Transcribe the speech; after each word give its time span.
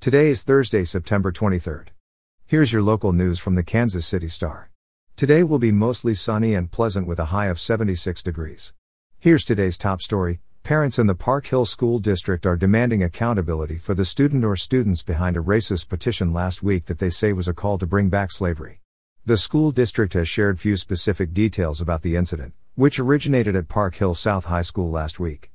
Today 0.00 0.30
is 0.30 0.44
Thursday, 0.44 0.84
September 0.84 1.30
23rd. 1.30 1.88
Here's 2.46 2.72
your 2.72 2.80
local 2.80 3.12
news 3.12 3.38
from 3.38 3.54
the 3.54 3.62
Kansas 3.62 4.06
City 4.06 4.30
Star. 4.30 4.70
Today 5.14 5.42
will 5.42 5.58
be 5.58 5.72
mostly 5.72 6.14
sunny 6.14 6.54
and 6.54 6.70
pleasant 6.70 7.06
with 7.06 7.18
a 7.18 7.26
high 7.26 7.48
of 7.48 7.60
76 7.60 8.22
degrees. 8.22 8.72
Here's 9.18 9.44
today's 9.44 9.76
top 9.76 10.00
story 10.00 10.40
Parents 10.62 10.98
in 10.98 11.06
the 11.06 11.14
Park 11.14 11.48
Hill 11.48 11.66
School 11.66 11.98
District 11.98 12.46
are 12.46 12.56
demanding 12.56 13.02
accountability 13.02 13.76
for 13.76 13.92
the 13.92 14.06
student 14.06 14.42
or 14.42 14.56
students 14.56 15.02
behind 15.02 15.36
a 15.36 15.40
racist 15.40 15.90
petition 15.90 16.32
last 16.32 16.62
week 16.62 16.86
that 16.86 16.98
they 16.98 17.10
say 17.10 17.34
was 17.34 17.46
a 17.46 17.52
call 17.52 17.76
to 17.76 17.86
bring 17.86 18.08
back 18.08 18.32
slavery. 18.32 18.80
The 19.26 19.36
school 19.36 19.70
district 19.70 20.14
has 20.14 20.30
shared 20.30 20.58
few 20.58 20.78
specific 20.78 21.34
details 21.34 21.78
about 21.82 22.00
the 22.00 22.16
incident, 22.16 22.54
which 22.74 22.98
originated 22.98 23.54
at 23.54 23.68
Park 23.68 23.96
Hill 23.96 24.14
South 24.14 24.46
High 24.46 24.62
School 24.62 24.90
last 24.90 25.20
week. 25.20 25.50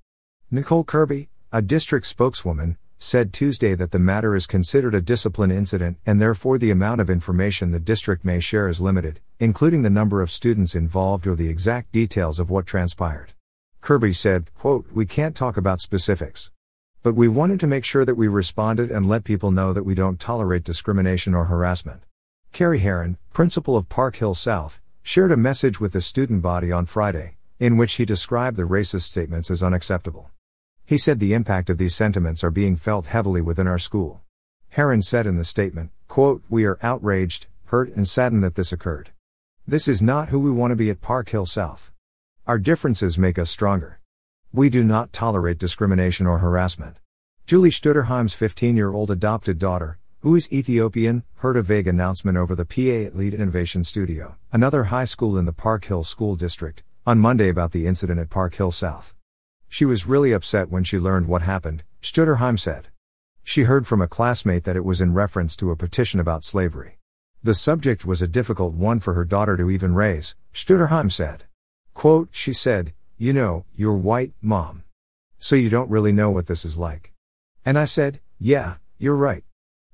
Nicole 0.52 0.84
Kirby, 0.84 1.30
a 1.52 1.64
district 1.64 2.06
spokeswoman, 2.06 2.78
said 3.00 3.34
Tuesday 3.34 3.76
that 3.76 3.92
the 3.92 4.00
matter 4.00 4.36
is 4.36 4.48
considered 4.48 4.96
a 4.96 5.02
discipline 5.02 5.52
incident 5.52 5.98
and 6.06 6.20
therefore 6.20 6.58
the 6.58 6.72
amount 6.72 7.02
of 7.02 7.10
information 7.10 7.72
the 7.72 7.80
district 7.80 8.26
may 8.26 8.40
share 8.40 8.68
is 8.68 8.82
limited, 8.82 9.20
including 9.40 9.82
the 9.82 9.90
number 9.90 10.22
of 10.22 10.32
students 10.32 10.76
involved 10.76 11.28
or 11.28 11.36
the 11.36 11.50
exact 11.50 11.92
details 11.92 12.40
of 12.40 12.50
what 12.50 12.66
transpired. 12.66 13.34
Kirby 13.82 14.14
said, 14.14 14.54
quote, 14.56 14.88
We 14.92 15.06
can't 15.06 15.36
talk 15.36 15.58
about 15.58 15.80
specifics. 15.80 16.50
But 17.04 17.14
we 17.14 17.28
wanted 17.28 17.60
to 17.60 17.68
make 17.68 17.86
sure 17.86 18.04
that 18.04 18.16
we 18.16 18.28
responded 18.28 18.90
and 18.90 19.08
let 19.08 19.24
people 19.24 19.52
know 19.52 19.74
that 19.74 19.84
we 19.84 19.94
don't 19.94 20.20
tolerate 20.20 20.64
discrimination 20.64 21.36
or 21.36 21.46
harassment. 21.46 22.02
Kerry 22.52 22.80
Heron, 22.80 23.18
principal 23.32 23.78
of 23.78 23.90
Park 23.90 24.16
Hill 24.16 24.34
South, 24.34 24.82
shared 25.04 25.32
a 25.32 25.38
message 25.38 25.80
with 25.80 25.94
the 25.94 26.02
student 26.02 26.42
body 26.42 26.72
on 26.72 26.88
Friday, 26.88 27.36
in 27.60 27.78
which 27.78 27.94
he 27.94 28.06
described 28.06 28.58
the 28.58 28.64
racist 28.64 29.02
statements 29.02 29.52
as 29.52 29.62
unacceptable. 29.62 30.32
He 30.88 31.00
said 31.00 31.20
the 31.20 31.34
impact 31.34 31.72
of 31.72 31.80
these 31.80 31.96
sentiments 31.96 32.44
are 32.44 32.52
being 32.52 32.76
felt 32.76 33.08
heavily 33.08 33.42
within 33.42 33.66
our 33.66 33.80
school. 33.80 34.22
Heron 34.70 35.02
said 35.02 35.26
in 35.26 35.36
the 35.36 35.44
statement, 35.44 35.90
quote, 36.08 36.44
We 36.48 36.64
are 36.66 36.78
outraged, 36.84 37.48
hurt, 37.66 37.90
and 37.96 38.08
saddened 38.08 38.44
that 38.44 38.54
this 38.54 38.72
occurred. 38.72 39.10
This 39.68 39.88
is 39.88 40.04
not 40.04 40.30
who 40.30 40.40
we 40.40 40.52
want 40.52 40.70
to 40.70 40.76
be 40.76 40.92
at 40.92 41.02
Park 41.02 41.30
Hill 41.30 41.48
South. 41.48 41.92
Our 42.46 42.60
differences 42.60 43.18
make 43.18 43.40
us 43.40 43.50
stronger. 43.50 44.00
We 44.54 44.70
do 44.70 44.84
not 44.84 45.12
tolerate 45.12 45.58
discrimination 45.58 46.28
or 46.28 46.38
harassment. 46.38 46.98
Julie 47.48 47.72
Stutterheim's 47.72 48.36
15 48.36 48.78
year 48.78 48.94
old 48.94 49.10
adopted 49.10 49.58
daughter, 49.58 49.98
who 50.20 50.36
is 50.36 50.54
Ethiopian, 50.54 51.24
heard 51.38 51.58
a 51.58 51.64
vague 51.64 51.88
announcement 51.88 52.38
over 52.38 52.54
the 52.54 52.64
PA 52.64 53.08
at 53.08 53.18
Lead 53.18 53.34
Innovation 53.34 53.84
Studio, 53.84 54.36
another 54.52 54.86
high 54.86 55.06
school 55.06 55.36
in 55.36 55.46
the 55.46 55.52
Park 55.52 55.86
Hill 55.86 56.04
School 56.04 56.36
District, 56.36 56.84
on 57.08 57.18
Monday 57.18 57.50
about 57.50 57.72
the 57.72 57.88
incident 57.88 58.20
at 58.20 58.30
Park 58.30 58.54
Hill 58.54 58.70
South. 58.70 59.15
She 59.70 59.86
was 59.86 60.08
really 60.08 60.32
upset 60.32 60.70
when 60.70 60.84
she 60.84 61.00
learned 61.00 61.28
what 61.28 61.42
happened, 61.42 61.84
Stutterheim 62.02 62.58
said. 62.58 62.88
She 63.44 63.64
heard 63.64 63.86
from 63.86 64.02
a 64.02 64.08
classmate 64.08 64.64
that 64.64 64.76
it 64.76 64.84
was 64.86 65.02
in 65.02 65.14
reference 65.14 65.56
to 65.58 65.72
a 65.72 65.76
petition 65.76 66.20
about 66.20 66.44
slavery. 66.44 66.98
The 67.44 67.54
subject 67.54 68.06
was 68.06 68.22
a 68.22 68.28
difficult 68.28 68.74
one 68.74 69.00
for 69.00 69.14
her 69.14 69.26
daughter 69.26 69.56
to 69.58 69.70
even 69.70 69.94
raise, 69.94 70.36
Stutterheim 70.52 71.12
said. 71.12 71.44
Quote, 71.94 72.30
she 72.32 72.54
said, 72.54 72.94
You 73.18 73.34
know, 73.34 73.66
you're 73.76 73.94
white, 73.94 74.34
mom. 74.42 74.84
So 75.38 75.56
you 75.56 75.70
don't 75.70 75.92
really 75.92 76.12
know 76.12 76.32
what 76.32 76.48
this 76.48 76.66
is 76.66 76.78
like. 76.78 77.14
And 77.64 77.78
I 77.78 77.86
said, 77.86 78.20
Yeah, 78.40 78.78
you're 78.98 79.16
right. 79.16 79.44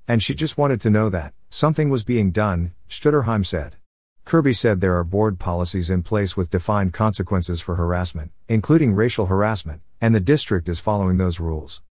And 0.08 0.22
she 0.22 0.34
just 0.34 0.56
wanted 0.56 0.80
to 0.80 0.90
know 0.90 1.10
that 1.10 1.34
something 1.50 1.90
was 1.90 2.04
being 2.04 2.30
done, 2.30 2.72
Stutterheim 2.88 3.44
said. 3.44 3.76
Kirby 4.24 4.54
said 4.54 4.80
there 4.80 4.96
are 4.96 5.04
board 5.04 5.38
policies 5.38 5.90
in 5.90 6.02
place 6.02 6.36
with 6.36 6.50
defined 6.50 6.92
consequences 6.92 7.60
for 7.60 7.74
harassment, 7.74 8.30
including 8.48 8.94
racial 8.94 9.26
harassment, 9.26 9.82
and 10.00 10.14
the 10.14 10.20
district 10.20 10.68
is 10.68 10.80
following 10.80 11.18
those 11.18 11.40
rules. 11.40 11.82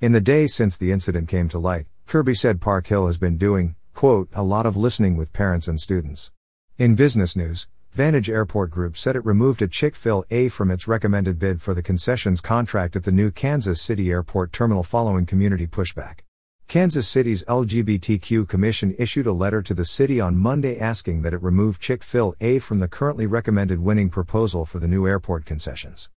In 0.00 0.12
the 0.12 0.20
days 0.20 0.54
since 0.54 0.76
the 0.76 0.92
incident 0.92 1.28
came 1.28 1.48
to 1.48 1.58
light, 1.58 1.86
Kirby 2.06 2.34
said 2.34 2.60
Park 2.60 2.88
Hill 2.88 3.06
has 3.06 3.18
been 3.18 3.38
doing, 3.38 3.76
quote, 3.94 4.28
a 4.34 4.42
lot 4.42 4.66
of 4.66 4.76
listening 4.76 5.16
with 5.16 5.32
parents 5.32 5.68
and 5.68 5.80
students. 5.80 6.32
In 6.76 6.96
business 6.96 7.34
news, 7.34 7.66
Vantage 7.92 8.28
Airport 8.28 8.70
Group 8.70 8.98
said 8.98 9.16
it 9.16 9.24
removed 9.24 9.62
a 9.62 9.68
Chick 9.68 9.96
fil 9.96 10.26
A 10.30 10.50
from 10.50 10.70
its 10.70 10.86
recommended 10.86 11.38
bid 11.38 11.62
for 11.62 11.72
the 11.72 11.82
concessions 11.82 12.42
contract 12.42 12.94
at 12.94 13.04
the 13.04 13.12
new 13.12 13.30
Kansas 13.30 13.80
City 13.80 14.10
Airport 14.10 14.52
terminal 14.52 14.82
following 14.82 15.24
community 15.24 15.66
pushback. 15.66 16.25
Kansas 16.68 17.06
City's 17.06 17.44
LGBTQ 17.44 18.48
Commission 18.48 18.92
issued 18.98 19.28
a 19.28 19.32
letter 19.32 19.62
to 19.62 19.72
the 19.72 19.84
city 19.84 20.20
on 20.20 20.36
Monday 20.36 20.80
asking 20.80 21.22
that 21.22 21.32
it 21.32 21.40
remove 21.40 21.78
Chick 21.78 22.02
fil 22.02 22.34
A 22.40 22.58
from 22.58 22.80
the 22.80 22.88
currently 22.88 23.24
recommended 23.24 23.78
winning 23.78 24.10
proposal 24.10 24.64
for 24.64 24.80
the 24.80 24.88
new 24.88 25.06
airport 25.06 25.44
concessions. 25.44 26.10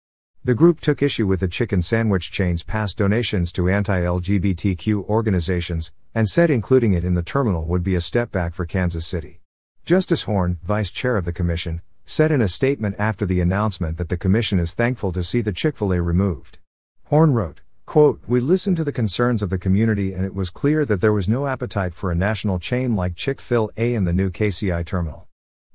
The 0.43 0.55
group 0.55 0.81
took 0.81 1.03
issue 1.03 1.27
with 1.27 1.41
the 1.41 1.49
chicken 1.49 1.83
sandwich 1.83 2.31
chain's 2.31 2.63
past 2.63 2.97
donations 2.97 3.53
to 3.53 3.69
anti 3.69 4.01
LGBTQ 4.01 5.07
organizations, 5.07 5.93
and 6.15 6.27
said 6.27 6.49
including 6.49 6.95
it 6.95 7.05
in 7.05 7.13
the 7.13 7.23
terminal 7.23 7.67
would 7.67 7.85
be 7.85 7.95
a 7.95 8.01
step 8.01 8.33
back 8.33 8.55
for 8.55 8.65
Kansas 8.65 9.07
City. 9.07 9.41
Justice 9.85 10.23
Horn, 10.23 10.61
vice 10.63 10.91
chair 10.91 11.19
of 11.19 11.27
the 11.27 11.33
commission, 11.33 11.83
said 12.07 12.33
in 12.33 12.41
a 12.41 12.49
statement 12.49 12.97
after 12.99 13.27
the 13.27 13.43
announcement 13.43 13.99
that 13.99 14.09
the 14.09 14.17
commission 14.17 14.59
is 14.59 14.73
thankful 14.73 15.13
to 15.13 15.23
see 15.23 15.43
the 15.43 15.53
Chick 15.53 15.77
fil 15.77 15.93
A 15.93 16.01
removed. 16.01 16.57
Horn 17.05 17.35
wrote, 17.35 17.61
Quote, 17.89 18.21
We 18.29 18.41
listened 18.41 18.77
to 18.77 18.85
the 18.85 18.93
concerns 18.93 19.43
of 19.43 19.49
the 19.49 19.57
community 19.57 20.13
and 20.13 20.23
it 20.23 20.35
was 20.35 20.51
clear 20.51 20.85
that 20.85 21.01
there 21.01 21.15
was 21.15 21.27
no 21.27 21.47
appetite 21.47 21.95
for 21.95 22.13
a 22.13 22.15
national 22.15 22.59
chain 22.59 22.95
like 22.95 23.17
Chick 23.17 23.41
fil 23.41 23.71
A 23.79 23.95
in 23.95 24.05
the 24.05 24.13
new 24.13 24.29
KCI 24.29 24.85
terminal. 24.85 25.27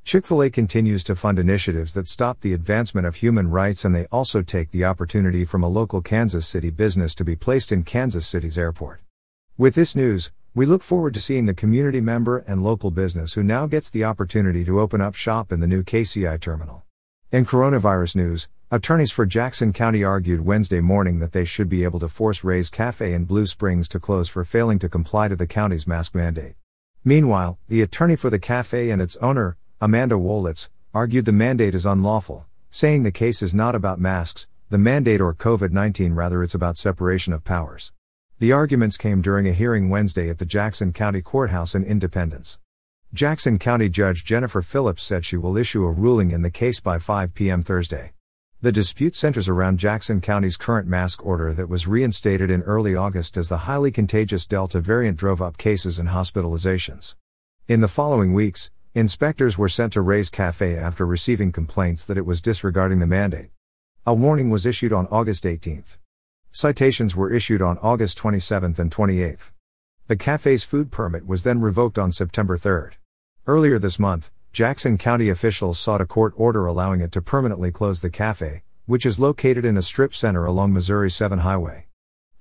Chick 0.03 0.27
fil 0.27 0.43
A 0.43 0.51
continues 0.51 1.03
to 1.05 1.15
fund 1.15 1.39
initiatives 1.39 1.95
that 1.95 2.07
stop 2.07 2.41
the 2.41 2.53
advancement 2.53 3.07
of 3.07 3.15
human 3.15 3.49
rights 3.49 3.83
and 3.83 3.95
they 3.95 4.05
also 4.11 4.43
take 4.43 4.69
the 4.69 4.85
opportunity 4.85 5.43
from 5.43 5.63
a 5.63 5.67
local 5.67 6.03
Kansas 6.03 6.45
City 6.45 6.69
business 6.69 7.15
to 7.15 7.23
be 7.23 7.35
placed 7.35 7.71
in 7.71 7.81
Kansas 7.81 8.27
City's 8.27 8.59
airport. 8.59 9.01
With 9.57 9.73
this 9.73 9.95
news, 9.95 10.31
we 10.53 10.67
look 10.67 10.83
forward 10.83 11.15
to 11.15 11.19
seeing 11.19 11.47
the 11.47 11.55
community 11.55 11.99
member 11.99 12.43
and 12.45 12.63
local 12.63 12.91
business 12.91 13.33
who 13.33 13.41
now 13.41 13.65
gets 13.65 13.89
the 13.89 14.03
opportunity 14.03 14.63
to 14.65 14.79
open 14.79 15.01
up 15.01 15.15
shop 15.15 15.51
in 15.51 15.61
the 15.61 15.67
new 15.67 15.81
KCI 15.81 16.39
terminal. 16.39 16.83
In 17.33 17.47
coronavirus 17.47 18.15
news, 18.15 18.47
Attorneys 18.69 19.11
for 19.11 19.25
Jackson 19.25 19.73
County 19.73 20.03
argued 20.03 20.45
Wednesday 20.45 20.81
morning 20.81 21.17
that 21.17 21.31
they 21.31 21.45
should 21.45 21.67
be 21.67 21.83
able 21.83 21.99
to 22.01 22.07
force 22.07 22.43
Ray's 22.43 22.69
Cafe 22.69 23.11
in 23.11 23.25
Blue 23.25 23.47
Springs 23.47 23.87
to 23.87 23.99
close 23.99 24.29
for 24.29 24.45
failing 24.45 24.77
to 24.77 24.87
comply 24.87 25.29
to 25.29 25.35
the 25.35 25.47
county's 25.47 25.87
mask 25.87 26.13
mandate. 26.13 26.53
Meanwhile, 27.03 27.57
the 27.67 27.81
attorney 27.81 28.15
for 28.15 28.29
the 28.29 28.37
cafe 28.37 28.91
and 28.91 29.01
its 29.01 29.15
owner, 29.15 29.57
Amanda 29.81 30.13
Wolitz, 30.13 30.69
argued 30.93 31.25
the 31.25 31.31
mandate 31.31 31.73
is 31.73 31.87
unlawful, 31.87 32.45
saying 32.69 33.01
the 33.01 33.11
case 33.11 33.41
is 33.41 33.51
not 33.51 33.73
about 33.73 33.99
masks, 33.99 34.47
the 34.69 34.77
mandate 34.77 35.19
or 35.19 35.33
COVID 35.33 35.71
19, 35.71 36.13
rather, 36.13 36.43
it's 36.43 36.53
about 36.53 36.77
separation 36.77 37.33
of 37.33 37.43
powers. 37.43 37.91
The 38.37 38.51
arguments 38.51 38.95
came 38.95 39.23
during 39.23 39.47
a 39.47 39.53
hearing 39.53 39.89
Wednesday 39.89 40.29
at 40.29 40.37
the 40.37 40.45
Jackson 40.45 40.93
County 40.93 41.23
Courthouse 41.23 41.73
in 41.73 41.83
Independence. 41.83 42.59
Jackson 43.13 43.59
County 43.59 43.89
Judge 43.89 44.25
Jennifer 44.25 44.63
Phillips 44.63 45.03
said 45.03 45.23
she 45.23 45.37
will 45.37 45.55
issue 45.55 45.85
a 45.85 45.91
ruling 45.91 46.31
in 46.31 46.41
the 46.41 46.49
case 46.49 46.79
by 46.79 46.97
5 46.97 47.35
p.m. 47.35 47.61
Thursday. 47.61 48.13
The 48.61 48.71
dispute 48.71 49.15
centers 49.15 49.47
around 49.47 49.77
Jackson 49.77 50.19
County's 50.19 50.57
current 50.57 50.87
mask 50.87 51.23
order 51.23 51.53
that 51.53 51.69
was 51.69 51.87
reinstated 51.87 52.49
in 52.49 52.63
early 52.63 52.95
August 52.95 53.37
as 53.37 53.49
the 53.49 53.69
highly 53.69 53.91
contagious 53.91 54.47
Delta 54.47 54.81
variant 54.81 55.15
drove 55.19 55.43
up 55.43 55.59
cases 55.59 55.99
and 55.99 56.09
hospitalizations. 56.09 57.13
In 57.67 57.81
the 57.81 57.87
following 57.87 58.33
weeks, 58.33 58.71
inspectors 58.95 59.59
were 59.59 59.69
sent 59.69 59.93
to 59.93 60.01
Ray's 60.01 60.31
Cafe 60.31 60.75
after 60.75 61.05
receiving 61.05 61.51
complaints 61.51 62.05
that 62.05 62.17
it 62.17 62.25
was 62.25 62.41
disregarding 62.41 62.97
the 62.97 63.05
mandate. 63.05 63.51
A 64.07 64.15
warning 64.15 64.49
was 64.49 64.65
issued 64.65 64.91
on 64.91 65.05
August 65.11 65.45
18. 65.45 65.83
Citations 66.51 67.15
were 67.15 67.31
issued 67.31 67.61
on 67.61 67.77
August 67.77 68.17
27 68.17 68.73
and 68.79 68.91
28. 68.91 69.51
The 70.07 70.15
cafe's 70.15 70.63
food 70.63 70.89
permit 70.89 71.27
was 71.27 71.43
then 71.43 71.61
revoked 71.61 71.99
on 71.99 72.11
September 72.11 72.57
3. 72.57 72.97
Earlier 73.45 73.77
this 73.77 73.99
month, 73.99 74.31
Jackson 74.53 74.97
County 74.97 75.27
officials 75.27 75.77
sought 75.77 75.99
a 75.99 76.05
court 76.05 76.33
order 76.37 76.65
allowing 76.65 77.01
it 77.01 77.11
to 77.11 77.21
permanently 77.21 77.71
close 77.71 77.99
the 77.99 78.09
cafe, 78.09 78.63
which 78.85 79.05
is 79.05 79.19
located 79.19 79.65
in 79.65 79.75
a 79.75 79.81
strip 79.81 80.15
center 80.15 80.45
along 80.45 80.71
Missouri 80.71 81.11
7 81.11 81.39
Highway. 81.39 81.87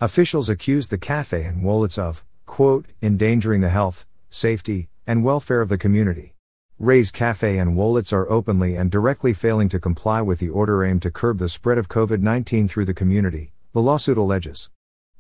Officials 0.01 0.49
accused 0.49 0.91
the 0.91 0.99
cafe 0.99 1.43
and 1.43 1.65
Wolitz 1.65 1.99
of, 1.99 2.25
quote, 2.47 2.87
endangering 3.03 3.63
the 3.63 3.69
health, 3.69 4.07
safety, 4.29 4.91
and 5.05 5.25
welfare 5.25 5.61
of 5.61 5.69
the 5.69 5.77
community. 5.77 6.37
Ray's 6.79 7.11
Cafe 7.11 7.59
and 7.59 7.77
Wolitz 7.77 8.13
are 8.13 8.31
openly 8.31 8.77
and 8.77 8.89
directly 8.89 9.33
failing 9.33 9.69
to 9.71 9.81
comply 9.81 10.23
with 10.23 10.39
the 10.39 10.51
order 10.51 10.85
aimed 10.85 11.03
to 11.03 11.11
curb 11.11 11.39
the 11.39 11.49
spread 11.49 11.79
of 11.79 11.89
COVID 11.89 12.21
19 12.21 12.69
through 12.69 12.85
the 12.85 12.95
community, 12.95 13.53
the 13.73 13.83
lawsuit 13.83 14.19
alleges. 14.19 14.71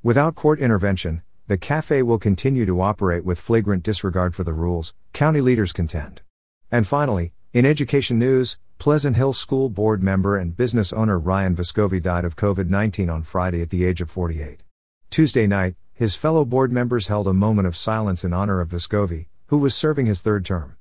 Without 0.00 0.36
court 0.36 0.60
intervention, 0.60 1.22
the 1.52 1.58
cafe 1.58 2.02
will 2.02 2.18
continue 2.18 2.64
to 2.64 2.80
operate 2.80 3.26
with 3.26 3.38
flagrant 3.38 3.82
disregard 3.82 4.34
for 4.34 4.42
the 4.42 4.54
rules, 4.54 4.94
county 5.12 5.42
leaders 5.42 5.70
contend. 5.70 6.22
And 6.70 6.86
finally, 6.86 7.34
in 7.52 7.66
education 7.66 8.18
news, 8.18 8.56
Pleasant 8.78 9.16
Hill 9.16 9.34
School 9.34 9.68
Board 9.68 10.02
member 10.02 10.38
and 10.38 10.56
business 10.56 10.94
owner 10.94 11.18
Ryan 11.18 11.54
Vescovi 11.54 12.02
died 12.02 12.24
of 12.24 12.36
COVID 12.36 12.70
19 12.70 13.10
on 13.10 13.22
Friday 13.22 13.60
at 13.60 13.68
the 13.68 13.84
age 13.84 14.00
of 14.00 14.08
48. 14.08 14.62
Tuesday 15.10 15.46
night, 15.46 15.74
his 15.92 16.16
fellow 16.16 16.46
board 16.46 16.72
members 16.72 17.08
held 17.08 17.28
a 17.28 17.34
moment 17.34 17.68
of 17.68 17.76
silence 17.76 18.24
in 18.24 18.32
honor 18.32 18.62
of 18.62 18.70
Vescovi, 18.70 19.26
who 19.48 19.58
was 19.58 19.74
serving 19.74 20.06
his 20.06 20.22
third 20.22 20.46
term. 20.46 20.78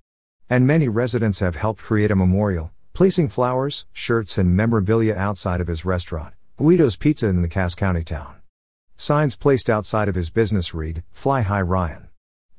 And 0.49 0.65
many 0.65 0.87
residents 0.87 1.41
have 1.41 1.57
helped 1.57 1.81
create 1.81 2.11
a 2.11 2.15
memorial, 2.15 2.71
placing 2.93 3.27
flowers, 3.27 3.87
shirts, 3.91 4.37
and 4.37 4.55
memorabilia 4.55 5.15
outside 5.15 5.59
of 5.59 5.67
his 5.67 5.83
restaurant, 5.83 6.33
Guido's 6.57 6.95
Pizza 6.95 7.27
in 7.27 7.41
the 7.41 7.49
Cass 7.49 7.75
County 7.75 8.05
town. 8.05 8.40
Signs 9.01 9.35
placed 9.35 9.67
outside 9.67 10.07
of 10.07 10.13
his 10.13 10.29
business 10.29 10.75
read, 10.75 11.01
Fly 11.09 11.41
High 11.41 11.63
Ryan. 11.63 12.09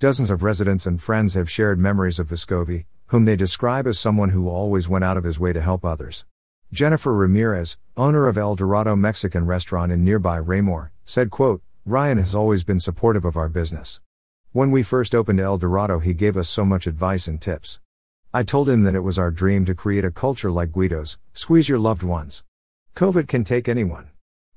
Dozens 0.00 0.28
of 0.28 0.42
residents 0.42 0.86
and 0.86 1.00
friends 1.00 1.34
have 1.34 1.48
shared 1.48 1.78
memories 1.78 2.18
of 2.18 2.30
Vescovi, 2.30 2.86
whom 3.06 3.26
they 3.26 3.36
describe 3.36 3.86
as 3.86 3.96
someone 3.96 4.30
who 4.30 4.48
always 4.48 4.88
went 4.88 5.04
out 5.04 5.16
of 5.16 5.22
his 5.22 5.38
way 5.38 5.52
to 5.52 5.60
help 5.60 5.84
others. 5.84 6.26
Jennifer 6.72 7.14
Ramirez, 7.14 7.78
owner 7.96 8.26
of 8.26 8.36
El 8.36 8.56
Dorado 8.56 8.96
Mexican 8.96 9.46
restaurant 9.46 9.92
in 9.92 10.02
nearby 10.02 10.36
Raymore, 10.36 10.90
said, 11.04 11.30
quote, 11.30 11.62
Ryan 11.86 12.18
has 12.18 12.34
always 12.34 12.64
been 12.64 12.80
supportive 12.80 13.24
of 13.24 13.36
our 13.36 13.48
business. 13.48 14.00
When 14.50 14.72
we 14.72 14.82
first 14.82 15.14
opened 15.14 15.38
El 15.38 15.58
Dorado, 15.58 16.00
he 16.00 16.12
gave 16.12 16.36
us 16.36 16.48
so 16.48 16.64
much 16.64 16.88
advice 16.88 17.28
and 17.28 17.40
tips. 17.40 17.78
I 18.34 18.42
told 18.42 18.68
him 18.68 18.82
that 18.82 18.96
it 18.96 19.04
was 19.04 19.16
our 19.16 19.30
dream 19.30 19.64
to 19.66 19.76
create 19.76 20.04
a 20.04 20.10
culture 20.10 20.50
like 20.50 20.72
Guido's, 20.72 21.18
squeeze 21.34 21.68
your 21.68 21.78
loved 21.78 22.02
ones. 22.02 22.42
COVID 22.96 23.28
can 23.28 23.44
take 23.44 23.68
anyone. 23.68 24.08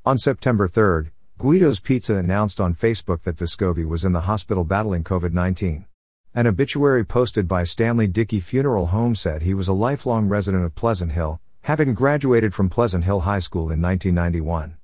On 0.04 0.18
September 0.18 0.68
3rd, 0.68 1.12
Guido's 1.38 1.82
Pizza 1.82 2.16
announced 2.16 2.62
on 2.62 2.74
Facebook 2.74 3.24
that 3.24 3.36
Vescovi 3.36 3.86
was 3.86 4.06
in 4.06 4.14
the 4.14 4.22
hospital 4.22 4.64
battling 4.64 5.04
COVID 5.04 5.34
19. 5.34 5.86
An 6.34 6.48
obituary 6.48 7.04
posted 7.04 7.46
by 7.46 7.66
Stanley 7.66 8.08
Dickey 8.08 8.40
Funeral 8.40 8.88
Home 8.88 9.16
said 9.16 9.42
he 9.42 9.54
was 9.54 9.68
a 9.68 9.74
lifelong 9.74 10.30
resident 10.30 10.64
of 10.64 10.76
Pleasant 10.76 11.12
Hill, 11.12 11.42
having 11.64 11.94
graduated 11.94 12.54
from 12.54 12.70
Pleasant 12.70 13.04
Hill 13.04 13.22
High 13.22 13.40
School 13.40 13.70
in 13.70 13.82
1991. 13.82 14.78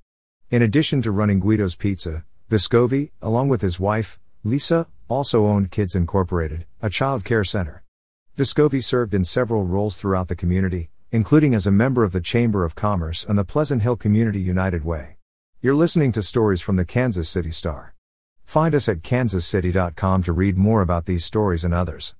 In 0.50 0.60
addition 0.60 1.00
to 1.00 1.10
running 1.10 1.40
Guido's 1.40 1.74
Pizza, 1.74 2.22
Vescovi, 2.50 3.12
along 3.22 3.48
with 3.48 3.62
his 3.62 3.80
wife, 3.80 4.20
Lisa, 4.44 4.86
also 5.08 5.46
owned 5.46 5.70
Kids 5.70 5.94
Incorporated, 5.94 6.66
a 6.82 6.90
child 6.90 7.24
care 7.24 7.44
center. 7.44 7.82
Vescovi 8.36 8.84
served 8.84 9.14
in 9.14 9.24
several 9.24 9.64
roles 9.64 9.96
throughout 9.96 10.28
the 10.28 10.36
community, 10.36 10.90
including 11.10 11.54
as 11.54 11.66
a 11.66 11.70
member 11.70 12.04
of 12.04 12.12
the 12.12 12.20
Chamber 12.20 12.62
of 12.62 12.74
Commerce 12.74 13.24
and 13.24 13.38
the 13.38 13.44
Pleasant 13.44 13.80
Hill 13.80 13.96
Community 13.96 14.40
United 14.40 14.84
Way. 14.84 15.16
You're 15.64 15.76
listening 15.76 16.10
to 16.12 16.24
stories 16.24 16.60
from 16.60 16.74
the 16.74 16.84
Kansas 16.84 17.28
City 17.28 17.52
Star. 17.52 17.94
Find 18.44 18.74
us 18.74 18.88
at 18.88 19.02
kansascity.com 19.02 20.24
to 20.24 20.32
read 20.32 20.58
more 20.58 20.82
about 20.82 21.06
these 21.06 21.24
stories 21.24 21.62
and 21.62 21.72
others. 21.72 22.16